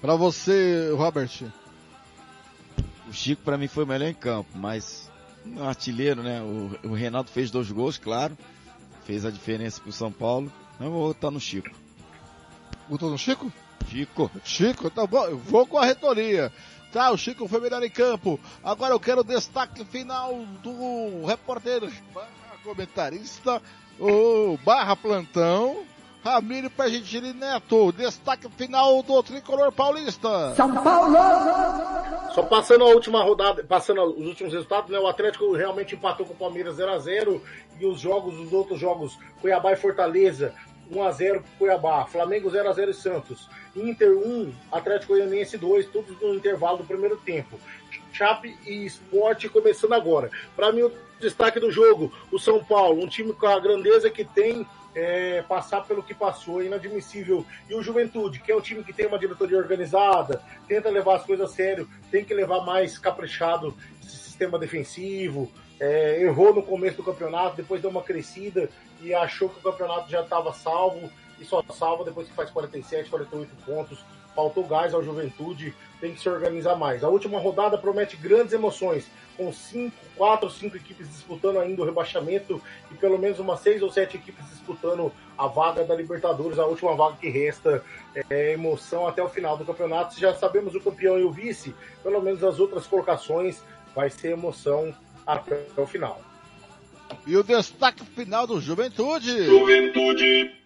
Para 0.03 0.15
você, 0.17 0.93
Robert. 0.95 1.31
O 3.09 3.13
Chico 3.15 3.41
para 3.43 3.57
mim 3.57 3.69
foi 3.69 3.85
o 3.85 3.87
melhor 3.87 4.07
em 4.07 4.15
campo, 4.15 4.51
mas 4.55 5.11
um 5.47 5.67
artilheiro, 5.67 6.23
né? 6.23 6.43
O, 6.43 6.91
o 6.91 6.93
Renato 6.93 7.31
fez 7.31 7.51
dois 7.51 7.71
gols, 7.71 7.97
claro. 7.97 8.37
Fez 9.07 9.25
a 9.25 9.31
diferença 9.31 9.81
pro 9.81 9.91
São 9.91 10.13
Paulo. 10.13 10.53
Eu 10.79 10.91
vou 10.91 11.07
votar 11.07 11.31
no 11.31 11.41
Chico. 11.41 11.71
Votou 12.87 13.09
no 13.09 13.17
Chico? 13.17 13.51
Chico. 13.89 14.31
Chico, 14.45 14.91
tá 14.91 15.07
bom. 15.07 15.25
Eu 15.25 15.39
vou 15.39 15.67
com 15.67 15.79
a 15.79 15.87
retoria. 15.87 16.53
Tá, 16.93 17.11
o 17.11 17.17
Chico 17.17 17.49
foi 17.49 17.61
melhor 17.63 17.83
em 17.83 17.89
campo. 17.89 18.39
Agora 18.63 18.93
eu 18.93 19.01
quero 19.01 19.23
o 19.23 19.25
destaque 19.25 19.87
final 19.87 20.45
do 20.63 21.25
repórter 21.25 21.91
comentarista, 22.65 23.63
o 24.01 24.59
barra 24.65 24.97
plantão, 24.97 25.85
Ramiro 26.25 26.71
Pergentili 26.71 27.35
Neto. 27.35 27.93
Destaque 27.93 28.49
final 28.57 29.03
do 29.03 29.23
tricolor 29.23 29.71
paulista. 29.71 30.55
São 30.57 30.75
Paulo! 30.83 31.17
Só 32.35 32.43
passando 32.43 32.83
a 32.83 32.89
última 32.89 33.23
rodada, 33.23 33.63
passando 33.63 34.03
os 34.03 34.27
últimos 34.27 34.53
resultados, 34.53 34.91
né? 34.91 34.99
O 34.99 35.07
Atlético 35.07 35.53
realmente 35.53 35.95
empatou 35.95 36.27
com 36.27 36.33
o 36.33 36.37
Palmeiras 36.37 36.77
0 36.77 36.93
a 36.93 36.99
0 36.99 37.43
e 37.79 37.87
os 37.87 38.01
jogos, 38.01 38.41
os 38.41 38.53
outros 38.53 38.81
jogos, 38.81 39.17
Cuiabá 39.41 39.73
e 39.73 39.77
Fortaleza 39.77 40.55
1 40.91 41.03
a 41.03 41.13
0 41.13 41.41
pro 41.41 41.51
Cuiabá, 41.59 42.07
Flamengo 42.07 42.51
0 42.51 42.69
a 42.69 42.73
0 42.73 42.91
e 42.91 42.95
Santos, 42.95 43.49
Inter 43.77 44.17
1, 44.17 44.53
Atlético 44.73 45.13
Goianiense 45.13 45.57
2, 45.57 45.87
todos 45.87 46.21
no 46.21 46.35
intervalo 46.35 46.79
do 46.79 46.85
primeiro 46.85 47.17
tempo. 47.19 47.59
Chape 48.15 48.57
e 48.65 48.87
Sport 48.87 49.49
começando 49.49 49.93
agora. 49.93 50.31
Para 50.55 50.73
mim 50.73 50.83
o 50.83 50.93
destaque 51.21 51.59
do 51.59 51.71
jogo, 51.71 52.13
o 52.31 52.39
São 52.39 52.63
Paulo, 52.63 53.03
um 53.03 53.09
time 53.09 53.33
com 53.33 53.47
a 53.47 53.59
grandeza 53.59 54.09
que 54.09 54.25
tem 54.25 54.67
é, 54.95 55.43
passar 55.43 55.85
pelo 55.85 56.03
que 56.03 56.15
passou, 56.15 56.63
é 56.63 56.67
inadmissível. 56.67 57.45
E 57.69 57.75
o 57.75 57.83
Juventude, 57.83 58.39
que 58.39 58.53
é 58.53 58.57
um 58.57 58.61
time 58.61 58.85
que 58.85 58.93
tem 58.93 59.07
uma 59.07 59.19
diretoria 59.19 59.59
organizada, 59.59 60.41
tenta 60.69 60.89
levar 60.89 61.17
as 61.17 61.25
coisas 61.25 61.51
a 61.51 61.53
sério, 61.53 61.89
tem 62.11 62.25
que 62.25 62.33
levar 62.33 62.61
mais 62.61 62.97
caprichado 62.97 63.75
esse 64.03 64.17
sistema 64.17 64.59
defensivo, 64.59 65.51
é, 65.81 66.23
errou 66.23 66.55
no 66.55 66.63
começo 66.63 66.97
do 66.99 67.03
campeonato, 67.03 67.57
depois 67.57 67.81
deu 67.81 67.91
uma 67.91 68.03
crescida 68.03 68.71
e 69.03 69.13
achou 69.13 69.49
que 69.49 69.59
o 69.59 69.73
campeonato 69.73 70.09
já 70.09 70.23
estava 70.23 70.53
salvo 70.53 71.11
e 71.41 71.45
só 71.45 71.63
salva 71.77 72.05
depois 72.05 72.29
que 72.29 72.35
faz 72.35 72.51
47, 72.51 73.11
48 73.11 73.51
pontos. 73.67 73.99
Faltou 74.35 74.65
gás 74.65 74.93
ao 74.93 75.03
Juventude, 75.03 75.75
tem 76.01 76.13
que 76.13 76.21
se 76.21 76.29
organizar 76.29 76.77
mais. 76.77 77.05
A 77.05 77.09
última 77.09 77.39
rodada 77.39 77.79
promete 77.79 78.17
grandes 78.17 78.53
emoções, 78.53 79.09
com 79.37 79.53
cinco, 79.53 79.97
quatro 80.17 80.47
ou 80.47 80.53
cinco 80.53 80.77
equipes 80.77 81.09
disputando 81.09 81.59
ainda 81.59 81.83
o 81.83 81.85
rebaixamento 81.85 82.61
e 82.91 82.95
pelo 82.95 83.19
menos 83.19 83.39
umas 83.39 83.61
seis 83.61 83.83
ou 83.83 83.91
sete 83.91 84.17
equipes 84.17 84.45
disputando 84.51 85.13
a 85.37 85.47
vaga 85.47 85.85
da 85.85 85.95
Libertadores, 85.95 86.59
a 86.59 86.67
última 86.67 86.95
vaga 86.95 87.17
que 87.21 87.29
resta. 87.29 87.85
É 88.31 88.53
emoção 88.53 89.07
até 89.07 89.23
o 89.23 89.29
final 89.29 89.57
do 89.57 89.65
campeonato. 89.65 90.15
Se 90.15 90.21
já 90.21 90.35
sabemos 90.35 90.75
o 90.75 90.81
campeão 90.81 91.19
e 91.19 91.25
o 91.25 91.33
vice, 91.33 91.75
pelo 92.03 92.21
menos 92.23 92.45
as 92.45 92.61
outras 92.61 92.87
colocações 92.87 93.63
vai 93.95 94.11
ser 94.11 94.33
emoção 94.33 94.95
até 95.27 95.65
o 95.77 95.87
final. 95.87 96.21
E 97.27 97.37
o 97.37 97.43
destaque 97.43 98.05
final 98.05 98.47
do 98.47 98.61
Juventude. 98.61 99.47
Juventude. 99.47 100.64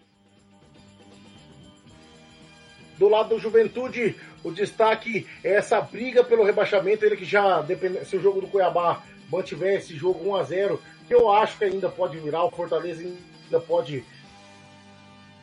Do 2.99 3.09
lado 3.09 3.31
do 3.31 3.38
Juventude, 3.38 4.17
o 4.43 4.50
destaque 4.50 5.26
é 5.45 5.55
essa 5.55 5.81
briga 5.81 6.25
pelo 6.25 6.45
rebaixamento. 6.45 7.05
Ele 7.05 7.17
que 7.17 7.25
já, 7.25 7.64
se 8.05 8.17
o 8.17 8.21
jogo 8.21 8.40
do 8.40 8.49
Cuiabá 8.49 9.02
mantiver 9.31 9.76
esse 9.76 9.97
jogo 9.97 10.28
1 10.28 10.37
a 10.37 10.43
0 10.43 10.83
que 11.07 11.14
eu 11.14 11.31
acho 11.31 11.57
que 11.57 11.64
ainda 11.64 11.88
pode 11.88 12.19
virar, 12.19 12.45
o 12.45 12.50
Fortaleza 12.50 13.02
ainda 13.02 13.61
pode 13.61 14.05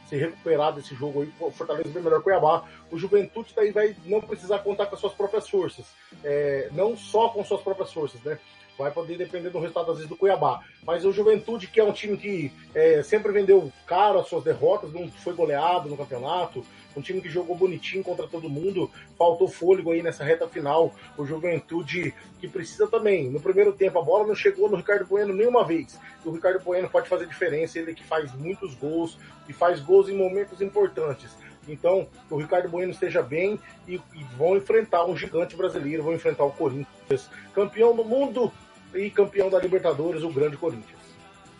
se 0.07 0.15
recuperar 0.15 0.73
desse 0.73 0.93
jogo 0.93 1.23
aí, 1.23 1.31
o 1.39 1.49
Fortaleza 1.49 1.89
bem 1.89 2.03
melhor 2.03 2.17
que 2.17 2.21
o 2.21 2.23
Cuiabá. 2.23 2.63
O 2.91 2.97
Juventude 2.97 3.53
daí 3.55 3.71
vai 3.71 3.95
não 4.05 4.21
precisar 4.21 4.59
contar 4.59 4.85
com 4.85 4.95
as 4.95 5.01
suas 5.01 5.13
próprias 5.13 5.49
forças. 5.49 5.85
É, 6.23 6.69
não 6.71 6.95
só 6.95 7.29
com 7.29 7.43
suas 7.43 7.61
próprias 7.61 7.91
forças, 7.91 8.21
né? 8.21 8.37
Vai 8.77 8.91
poder 8.91 9.17
depender 9.17 9.49
do 9.49 9.59
resultado, 9.59 9.89
às 9.91 9.97
vezes, 9.97 10.09
do 10.09 10.17
Cuiabá. 10.17 10.61
Mas 10.83 11.05
o 11.05 11.11
Juventude, 11.11 11.67
que 11.67 11.79
é 11.79 11.83
um 11.83 11.93
time 11.93 12.17
que 12.17 12.51
é, 12.75 13.01
sempre 13.01 13.31
vendeu 13.31 13.71
caro 13.87 14.19
as 14.19 14.27
suas 14.27 14.43
derrotas, 14.43 14.91
não 14.91 15.09
foi 15.09 15.33
goleado 15.33 15.89
no 15.89 15.97
campeonato, 15.97 16.63
um 16.95 17.01
time 17.01 17.21
que 17.21 17.29
jogou 17.29 17.55
bonitinho 17.55 18.03
contra 18.03 18.27
todo 18.27 18.49
mundo, 18.49 18.89
faltou 19.17 19.47
fôlego 19.47 19.91
aí 19.91 20.01
nessa 20.01 20.23
reta 20.23 20.47
final. 20.47 20.93
O 21.17 21.25
Juventude 21.25 22.13
que 22.39 22.47
precisa 22.47 22.87
também. 22.87 23.29
No 23.29 23.39
primeiro 23.39 23.73
tempo, 23.73 23.99
a 23.99 24.01
bola 24.01 24.27
não 24.27 24.35
chegou 24.35 24.69
no 24.69 24.77
Ricardo 24.77 25.05
Bueno 25.05 25.33
nenhuma 25.33 25.63
vez. 25.63 25.99
O 26.23 26.31
Ricardo 26.31 26.63
Bueno 26.63 26.89
pode 26.89 27.09
fazer 27.09 27.27
diferença, 27.27 27.79
ele 27.79 27.93
que 27.93 28.03
faz 28.03 28.33
muitos 28.33 28.73
gols 28.75 29.17
e 29.47 29.53
faz 29.53 29.79
gols 29.79 30.09
em 30.09 30.15
momentos 30.15 30.61
importantes. 30.61 31.31
Então, 31.67 32.07
que 32.27 32.33
o 32.33 32.37
Ricardo 32.37 32.69
Bueno 32.69 32.91
esteja 32.91 33.21
bem 33.21 33.59
e, 33.87 33.95
e 33.95 34.23
vão 34.37 34.55
enfrentar 34.55 35.05
um 35.05 35.17
gigante 35.17 35.55
brasileiro, 35.55 36.03
vão 36.03 36.13
enfrentar 36.13 36.43
o 36.43 36.51
Corinthians, 36.51 37.29
campeão 37.53 37.95
do 37.95 38.03
mundo 38.03 38.51
e 38.93 39.09
campeão 39.09 39.49
da 39.49 39.59
Libertadores, 39.59 40.23
o 40.23 40.29
grande 40.29 40.57
Corinthians. 40.57 40.99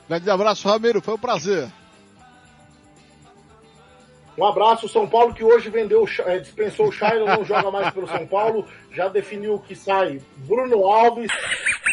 Grande 0.07 0.29
abraço, 0.29 0.67
Ramiro, 0.67 1.01
foi 1.01 1.15
um 1.15 1.19
prazer. 1.19 1.67
Um 4.37 4.45
abraço, 4.45 4.89
São 4.89 5.07
Paulo, 5.07 5.33
que 5.33 5.43
hoje 5.43 5.69
vendeu, 5.69 6.05
é, 6.25 6.39
dispensou 6.39 6.89
o 6.89 6.91
Shailon, 6.91 7.25
não 7.25 7.45
joga 7.45 7.71
mais 7.71 7.93
pelo 7.93 8.07
São 8.07 8.27
Paulo, 8.27 8.67
já 8.91 9.07
definiu 9.07 9.59
que 9.59 9.75
sai 9.75 10.21
Bruno 10.37 10.85
Alves, 10.85 11.31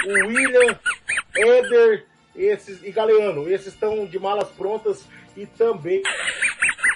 o 0.05 0.27
William, 0.27 0.79
Éder 1.37 2.07
esses, 2.35 2.83
e 2.83 2.91
Galeano. 2.91 3.49
Esses 3.49 3.69
estão 3.69 4.07
de 4.07 4.19
malas 4.19 4.49
prontas 4.51 5.07
e 5.37 5.47
também 5.47 6.03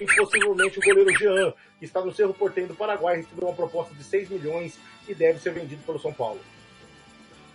e 0.00 0.06
possivelmente 0.16 0.78
o 0.78 0.82
goleiro 0.82 1.16
Jean, 1.18 1.54
que 1.78 1.84
está 1.84 2.00
no 2.02 2.12
Cerro 2.12 2.34
Porteiro 2.34 2.70
do 2.70 2.76
Paraguai, 2.76 3.16
recebeu 3.16 3.48
uma 3.48 3.54
proposta 3.54 3.94
de 3.94 4.04
6 4.04 4.28
milhões 4.28 4.78
e 5.08 5.14
deve 5.14 5.38
ser 5.38 5.52
vendido 5.52 5.82
pelo 5.84 5.98
São 5.98 6.12
Paulo. 6.12 6.40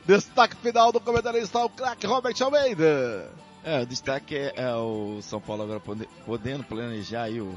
Destaque 0.05 0.55
final 0.55 0.91
do 0.91 0.99
comentarista, 0.99 1.59
o 1.59 1.69
craque 1.69 2.07
Robert 2.07 2.35
Almeida. 2.41 3.31
É, 3.63 3.81
o 3.81 3.85
destaque 3.85 4.35
é, 4.35 4.53
é, 4.55 4.75
o 4.75 5.19
São 5.21 5.39
Paulo 5.39 5.63
agora 5.63 5.79
podendo 6.25 6.63
planejar 6.63 7.23
aí 7.23 7.39
o 7.39 7.55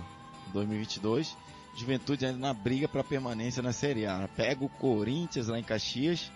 2022. 0.54 1.36
Juventude 1.76 2.24
ainda 2.24 2.38
na 2.38 2.54
briga 2.54 2.88
para 2.88 3.04
permanência 3.04 3.62
na 3.62 3.72
Série 3.72 4.06
A. 4.06 4.28
Pega 4.36 4.64
o 4.64 4.68
Corinthians 4.68 5.48
lá 5.48 5.58
em 5.58 5.62
Caxias. 5.62 6.30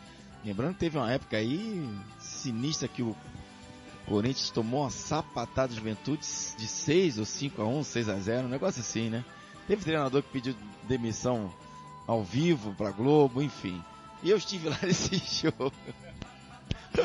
Lembrando 0.44 0.74
que 0.74 0.80
teve 0.80 0.98
uma 0.98 1.10
época 1.10 1.36
aí 1.36 1.88
sinistra 2.18 2.88
que 2.88 3.02
o 3.02 3.16
Corinthians 4.06 4.50
tomou 4.50 4.82
uma 4.82 4.90
sapatada 4.90 5.68
de 5.68 5.76
Juventude 5.76 6.22
de 6.56 6.66
6 6.66 7.18
ou 7.18 7.24
5 7.24 7.62
a 7.62 7.66
1, 7.66 7.84
6 7.84 8.08
a 8.08 8.18
0, 8.18 8.46
um 8.46 8.50
negócio 8.50 8.80
assim, 8.80 9.08
né? 9.08 9.24
Teve 9.66 9.84
treinador 9.84 10.22
que 10.22 10.30
pediu 10.30 10.54
demissão 10.84 11.52
ao 12.06 12.24
vivo 12.24 12.74
pra 12.74 12.90
Globo, 12.90 13.42
enfim. 13.42 13.82
E 14.22 14.30
eu 14.30 14.36
estive 14.36 14.68
lá 14.70 14.78
nesse 14.82 15.16
jogo. 15.42 15.72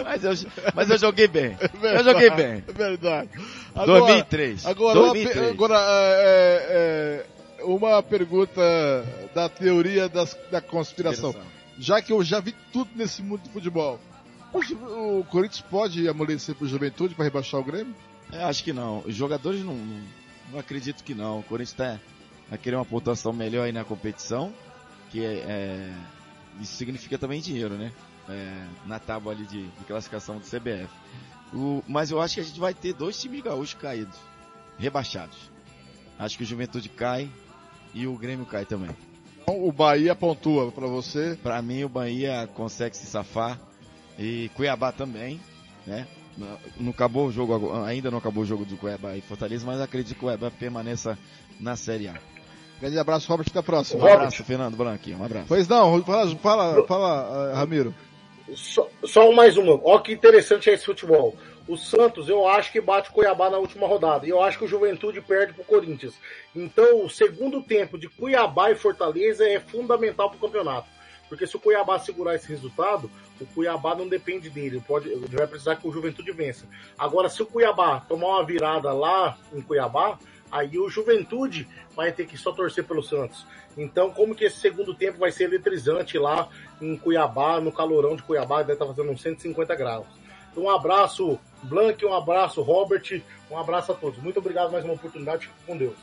Mas 0.03 0.23
eu, 0.23 0.51
mas 0.73 0.89
eu 0.89 0.97
joguei 0.97 1.27
bem. 1.27 1.57
É 1.83 1.99
eu 1.99 2.03
joguei 2.03 2.29
bem. 2.29 2.63
É 2.67 2.71
verdade. 2.71 3.29
Agora, 3.75 3.99
2003. 3.99 4.65
Agora, 4.65 4.99
2003. 4.99 5.37
Uma, 5.37 5.49
agora 5.51 5.75
é, 5.79 7.25
é, 7.59 7.63
uma 7.63 8.01
pergunta 8.01 8.61
da 9.33 9.49
teoria 9.49 10.07
das, 10.07 10.37
da 10.51 10.61
conspiração. 10.61 11.35
Já 11.77 12.01
que 12.01 12.13
eu 12.13 12.23
já 12.23 12.39
vi 12.39 12.55
tudo 12.71 12.89
nesse 12.95 13.21
mundo 13.21 13.41
do 13.41 13.49
futebol. 13.49 13.99
O, 14.53 15.19
o 15.19 15.23
Corinthians 15.25 15.61
pode 15.61 16.07
amolecer 16.07 16.55
pro 16.55 16.67
Juventude 16.67 17.15
para 17.15 17.25
rebaixar 17.25 17.59
o 17.59 17.63
Grêmio? 17.63 17.95
É, 18.31 18.43
acho 18.43 18.63
que 18.63 18.71
não. 18.71 18.99
Os 18.99 19.15
jogadores 19.15 19.63
não, 19.63 19.75
não, 19.75 20.01
não 20.51 20.59
acredito 20.59 21.03
que 21.03 21.13
não. 21.13 21.39
O 21.39 21.43
Corinthians 21.43 21.73
tá, 21.73 21.99
vai 22.49 22.57
querer 22.57 22.75
uma 22.75 22.85
pontuação 22.85 23.33
melhor 23.33 23.65
aí 23.65 23.71
na 23.71 23.83
competição, 23.83 24.53
que 25.11 25.23
é, 25.23 25.43
é 25.47 25.93
isso 26.61 26.73
significa 26.75 27.17
também 27.17 27.41
dinheiro, 27.41 27.75
né? 27.75 27.91
É, 28.29 28.65
na 28.85 28.99
tábua 28.99 29.33
ali 29.33 29.45
de, 29.45 29.67
de 29.67 29.83
classificação 29.85 30.37
do 30.37 30.45
CBF. 30.45 30.89
O, 31.53 31.83
mas 31.87 32.11
eu 32.11 32.21
acho 32.21 32.35
que 32.35 32.41
a 32.41 32.43
gente 32.43 32.59
vai 32.59 32.73
ter 32.73 32.93
dois 32.93 33.19
times 33.19 33.41
gaúchos 33.41 33.75
caídos, 33.75 34.17
rebaixados. 34.77 35.37
Acho 36.17 36.37
que 36.37 36.43
o 36.43 36.47
Juventude 36.47 36.89
cai 36.89 37.29
e 37.93 38.07
o 38.07 38.17
Grêmio 38.17 38.45
cai 38.45 38.65
também. 38.65 38.95
Então, 39.41 39.63
o 39.63 39.71
Bahia 39.71 40.15
pontua 40.15 40.71
para 40.71 40.87
você. 40.87 41.37
Para 41.41 41.61
mim 41.61 41.83
o 41.83 41.89
Bahia 41.89 42.49
consegue 42.53 42.95
se 42.95 43.05
safar 43.05 43.59
e 44.17 44.49
Cuiabá 44.55 44.91
também, 44.91 45.39
né? 45.85 46.07
Não 46.79 46.89
acabou 46.89 47.27
o 47.27 47.31
jogo, 47.31 47.71
ainda 47.83 48.09
não 48.09 48.17
acabou 48.17 48.43
o 48.43 48.45
jogo 48.45 48.65
do 48.65 48.75
Cuiabá 48.75 49.15
e 49.15 49.21
Fortaleza, 49.21 49.65
mas 49.65 49.79
acredito 49.79 50.15
que 50.15 50.19
o 50.19 50.27
Cuiabá 50.27 50.49
permaneça 50.49 51.17
na 51.59 51.75
Série 51.75 52.07
A. 52.07 52.15
Grande 52.79 52.97
abraço, 52.97 53.29
Robert, 53.29 53.45
até 53.49 53.59
a 53.59 53.63
próxima. 53.63 54.03
Um 54.03 54.07
abraço, 54.07 54.43
Fernando 54.43 54.75
Branco, 54.75 55.09
um 55.11 55.23
abraço. 55.23 55.45
Pois 55.47 55.67
não, 55.67 56.03
fala, 56.03 56.35
fala, 56.37 56.87
fala 56.87 57.51
uh, 57.51 57.55
Ramiro. 57.55 57.93
Só, 58.55 58.89
só 59.03 59.31
mais 59.31 59.57
uma. 59.57 59.79
Olha 59.83 60.01
que 60.01 60.13
interessante 60.13 60.69
é 60.69 60.73
esse 60.73 60.85
futebol. 60.85 61.35
O 61.67 61.77
Santos, 61.77 62.27
eu 62.27 62.45
acho 62.45 62.71
que 62.71 62.81
bate 62.81 63.09
o 63.09 63.13
Cuiabá 63.13 63.49
na 63.49 63.57
última 63.57 63.87
rodada. 63.87 64.25
E 64.25 64.29
eu 64.29 64.41
acho 64.41 64.57
que 64.57 64.65
o 64.65 64.67
Juventude 64.67 65.21
perde 65.21 65.53
pro 65.53 65.63
Corinthians. 65.63 66.13
Então, 66.53 67.05
o 67.05 67.09
segundo 67.09 67.63
tempo 67.63 67.97
de 67.97 68.09
Cuiabá 68.09 68.71
e 68.71 68.75
Fortaleza 68.75 69.47
é 69.47 69.59
fundamental 69.59 70.29
pro 70.29 70.39
campeonato. 70.39 70.87
Porque 71.29 71.47
se 71.47 71.55
o 71.55 71.59
Cuiabá 71.59 71.97
segurar 71.97 72.35
esse 72.35 72.49
resultado, 72.49 73.09
o 73.39 73.45
Cuiabá 73.45 73.95
não 73.95 74.07
depende 74.07 74.49
dele. 74.49 74.83
Pode, 74.85 75.09
ele 75.09 75.25
vai 75.31 75.47
precisar 75.47 75.77
que 75.77 75.87
o 75.87 75.91
Juventude 75.91 76.31
vença. 76.33 76.67
Agora, 76.97 77.29
se 77.29 77.41
o 77.41 77.45
Cuiabá 77.45 78.01
tomar 78.01 78.27
uma 78.27 78.45
virada 78.45 78.91
lá 78.91 79.37
em 79.53 79.61
Cuiabá, 79.61 80.19
aí 80.53 80.77
o 80.77 80.87
Juventude 80.87 81.67
vai 81.95 82.11
ter 82.11 82.27
que 82.27 82.37
só 82.37 82.51
torcer 82.51 82.83
pelo 82.83 83.01
Santos. 83.01 83.45
Então, 83.75 84.11
como 84.11 84.35
que 84.35 84.45
esse 84.45 84.59
segundo 84.59 84.93
tempo 84.93 85.17
vai 85.17 85.31
ser 85.31 85.45
eletrizante 85.45 86.17
lá 86.19 86.47
em 86.79 86.95
Cuiabá, 86.95 87.59
no 87.59 87.71
calorão 87.71 88.15
de 88.15 88.21
Cuiabá, 88.21 88.59
deve 88.59 88.73
estar 88.73 88.85
fazendo 88.85 89.11
uns 89.11 89.21
150 89.21 89.75
graus. 89.75 90.05
Então, 90.51 90.65
um 90.65 90.69
abraço, 90.69 91.39
Blank, 91.63 92.05
um 92.05 92.13
abraço, 92.13 92.61
Robert, 92.61 93.23
um 93.49 93.57
abraço 93.57 93.91
a 93.91 93.95
todos. 93.95 94.21
Muito 94.21 94.37
obrigado 94.37 94.71
mais 94.71 94.85
uma 94.85 94.93
oportunidade, 94.93 95.47
fico 95.47 95.55
com 95.65 95.75
Deus. 95.75 95.97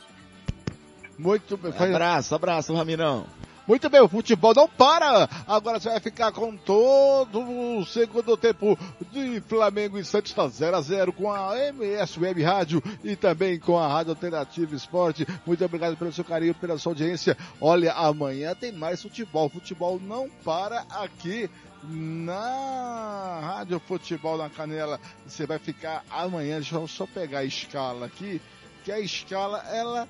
Muito 1.16 1.56
bem. 1.56 1.72
Abraço, 1.78 2.34
abraço, 2.34 2.74
Ramirão. 2.74 3.26
Muito 3.70 3.88
bem, 3.88 4.00
o 4.00 4.08
futebol 4.08 4.52
não 4.52 4.66
para. 4.66 5.28
Agora 5.46 5.78
você 5.78 5.90
vai 5.90 6.00
ficar 6.00 6.32
com 6.32 6.56
todo 6.56 7.38
o 7.40 7.86
segundo 7.86 8.36
tempo 8.36 8.76
de 9.12 9.40
Flamengo 9.42 9.96
e 9.96 10.04
Santos 10.04 10.32
está 10.32 10.48
0 10.48 10.76
a 10.76 10.80
0 10.80 11.12
com 11.12 11.32
a 11.32 11.56
MS 11.56 12.18
Web 12.18 12.42
Rádio 12.42 12.82
e 13.04 13.14
também 13.14 13.60
com 13.60 13.78
a 13.78 13.86
Rádio 13.86 14.10
Alternativa 14.10 14.74
Esporte. 14.74 15.24
Muito 15.46 15.64
obrigado 15.64 15.96
pelo 15.96 16.12
seu 16.12 16.24
carinho, 16.24 16.52
pela 16.52 16.78
sua 16.78 16.90
audiência. 16.90 17.38
Olha, 17.60 17.92
amanhã 17.92 18.56
tem 18.56 18.72
mais 18.72 19.00
futebol. 19.00 19.48
Futebol 19.48 20.00
não 20.00 20.28
para 20.44 20.84
aqui 20.90 21.48
na 21.84 23.38
Rádio 23.40 23.78
Futebol 23.78 24.36
na 24.36 24.50
Canela. 24.50 24.98
Você 25.24 25.46
vai 25.46 25.60
ficar 25.60 26.02
amanhã, 26.10 26.56
deixa 26.56 26.74
eu 26.74 26.88
só 26.88 27.06
pegar 27.06 27.38
a 27.38 27.44
escala 27.44 28.06
aqui, 28.06 28.42
que 28.84 28.90
a 28.90 28.98
escala 28.98 29.64
ela 29.68 30.08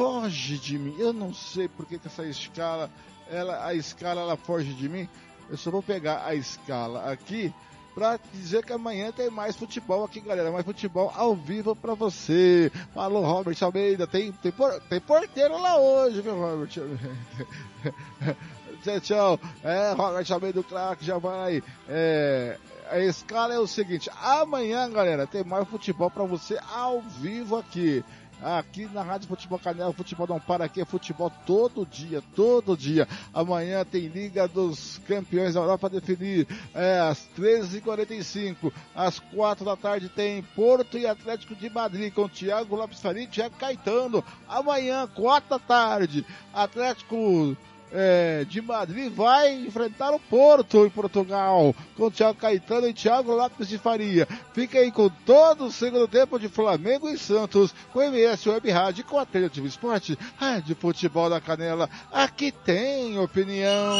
foge 0.00 0.56
de 0.56 0.78
mim. 0.78 0.96
Eu 0.98 1.12
não 1.12 1.34
sei 1.34 1.68
porque 1.68 1.98
que 1.98 2.06
essa 2.06 2.24
escala, 2.24 2.90
ela, 3.28 3.66
a 3.66 3.74
escala 3.74 4.22
ela 4.22 4.36
foge 4.36 4.72
de 4.72 4.88
mim. 4.88 5.06
Eu 5.50 5.58
só 5.58 5.70
vou 5.70 5.82
pegar 5.82 6.24
a 6.24 6.34
escala 6.34 7.12
aqui 7.12 7.52
para 7.94 8.18
dizer 8.32 8.64
que 8.64 8.72
amanhã 8.72 9.12
tem 9.12 9.28
mais 9.28 9.56
futebol 9.56 10.04
aqui, 10.04 10.20
galera. 10.20 10.50
Mais 10.50 10.64
futebol 10.64 11.12
ao 11.14 11.36
vivo 11.36 11.76
para 11.76 11.92
você. 11.92 12.72
Falou, 12.94 13.22
Robert 13.22 13.56
Almeida. 13.60 14.06
Tem, 14.06 14.32
tem, 14.32 14.50
por, 14.50 14.80
tem 14.88 15.00
porteiro 15.00 15.60
lá 15.60 15.78
hoje, 15.78 16.22
viu, 16.22 16.34
Robert? 16.34 16.70
tchau. 19.02 19.38
É, 19.62 19.92
Robert 19.92 20.32
Almeida 20.32 20.62
do 20.62 20.66
Crack 20.66 21.04
já 21.04 21.18
vai. 21.18 21.62
É, 21.86 22.56
a 22.88 22.98
escala 23.00 23.52
é 23.52 23.58
o 23.58 23.66
seguinte: 23.66 24.08
amanhã, 24.22 24.90
galera, 24.90 25.26
tem 25.26 25.44
mais 25.44 25.68
futebol 25.68 26.10
para 26.10 26.24
você 26.24 26.58
ao 26.72 27.02
vivo 27.02 27.58
aqui 27.58 28.02
aqui 28.42 28.86
na 28.92 29.02
Rádio 29.02 29.28
Futebol 29.28 29.58
Canela, 29.58 29.92
futebol 29.92 30.26
não 30.26 30.40
para 30.40 30.64
aqui, 30.64 30.80
é 30.80 30.84
futebol 30.84 31.30
todo 31.46 31.86
dia, 31.86 32.22
todo 32.34 32.76
dia. 32.76 33.06
Amanhã 33.32 33.84
tem 33.84 34.06
Liga 34.06 34.48
dos 34.48 35.00
Campeões 35.06 35.54
da 35.54 35.60
Europa 35.60 35.90
para 35.90 36.00
definir, 36.00 36.46
é, 36.74 37.00
às 37.00 37.28
13h45, 37.38 38.72
às 38.94 39.18
4 39.18 39.64
da 39.64 39.76
tarde 39.76 40.08
tem 40.08 40.42
Porto 40.54 40.98
e 40.98 41.06
Atlético 41.06 41.54
de 41.54 41.70
Madrid 41.70 42.12
com 42.12 42.28
Thiago 42.28 42.76
Lopes 42.76 43.00
Faria 43.00 43.24
e 43.24 43.26
Thiago 43.26 43.56
Caetano. 43.56 44.24
Amanhã, 44.48 45.08
4 45.14 45.50
da 45.50 45.58
tarde, 45.58 46.26
Atlético 46.52 47.56
é, 47.92 48.44
de 48.48 48.60
Madrid 48.60 49.12
vai 49.12 49.52
enfrentar 49.52 50.12
o 50.12 50.18
Porto 50.18 50.86
em 50.86 50.90
Portugal, 50.90 51.74
com 51.96 52.10
Thiago 52.10 52.38
Caetano 52.38 52.88
e 52.88 52.94
Thiago 52.94 53.34
Lopes 53.34 53.68
de 53.68 53.78
Faria. 53.78 54.26
Fica 54.52 54.78
aí 54.78 54.90
com 54.90 55.08
todo 55.08 55.66
o 55.66 55.72
segundo 55.72 56.06
tempo 56.06 56.38
de 56.38 56.48
Flamengo 56.48 57.08
e 57.08 57.18
Santos, 57.18 57.74
com 57.92 58.02
MS 58.02 58.48
Web 58.48 58.70
Rádio, 58.70 59.04
com 59.04 59.16
a 59.16 59.20
Alternativa 59.20 59.66
Esporte, 59.66 60.18
Rádio 60.36 60.76
Futebol 60.76 61.28
da 61.28 61.40
Canela. 61.40 61.88
Aqui 62.12 62.52
tem 62.52 63.18
opinião. 63.18 63.98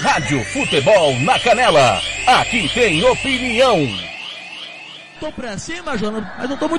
Rádio 0.00 0.44
Futebol 0.46 1.18
na 1.20 1.38
Canela. 1.38 2.00
Aqui 2.26 2.68
tem 2.74 3.04
opinião. 3.04 3.78
Tô 5.22 5.30
pra 5.30 5.56
cima, 5.56 5.96
Jonas, 5.96 6.24
mas 6.36 6.50
não 6.50 6.56
tô 6.56 6.66
muito 6.66 6.70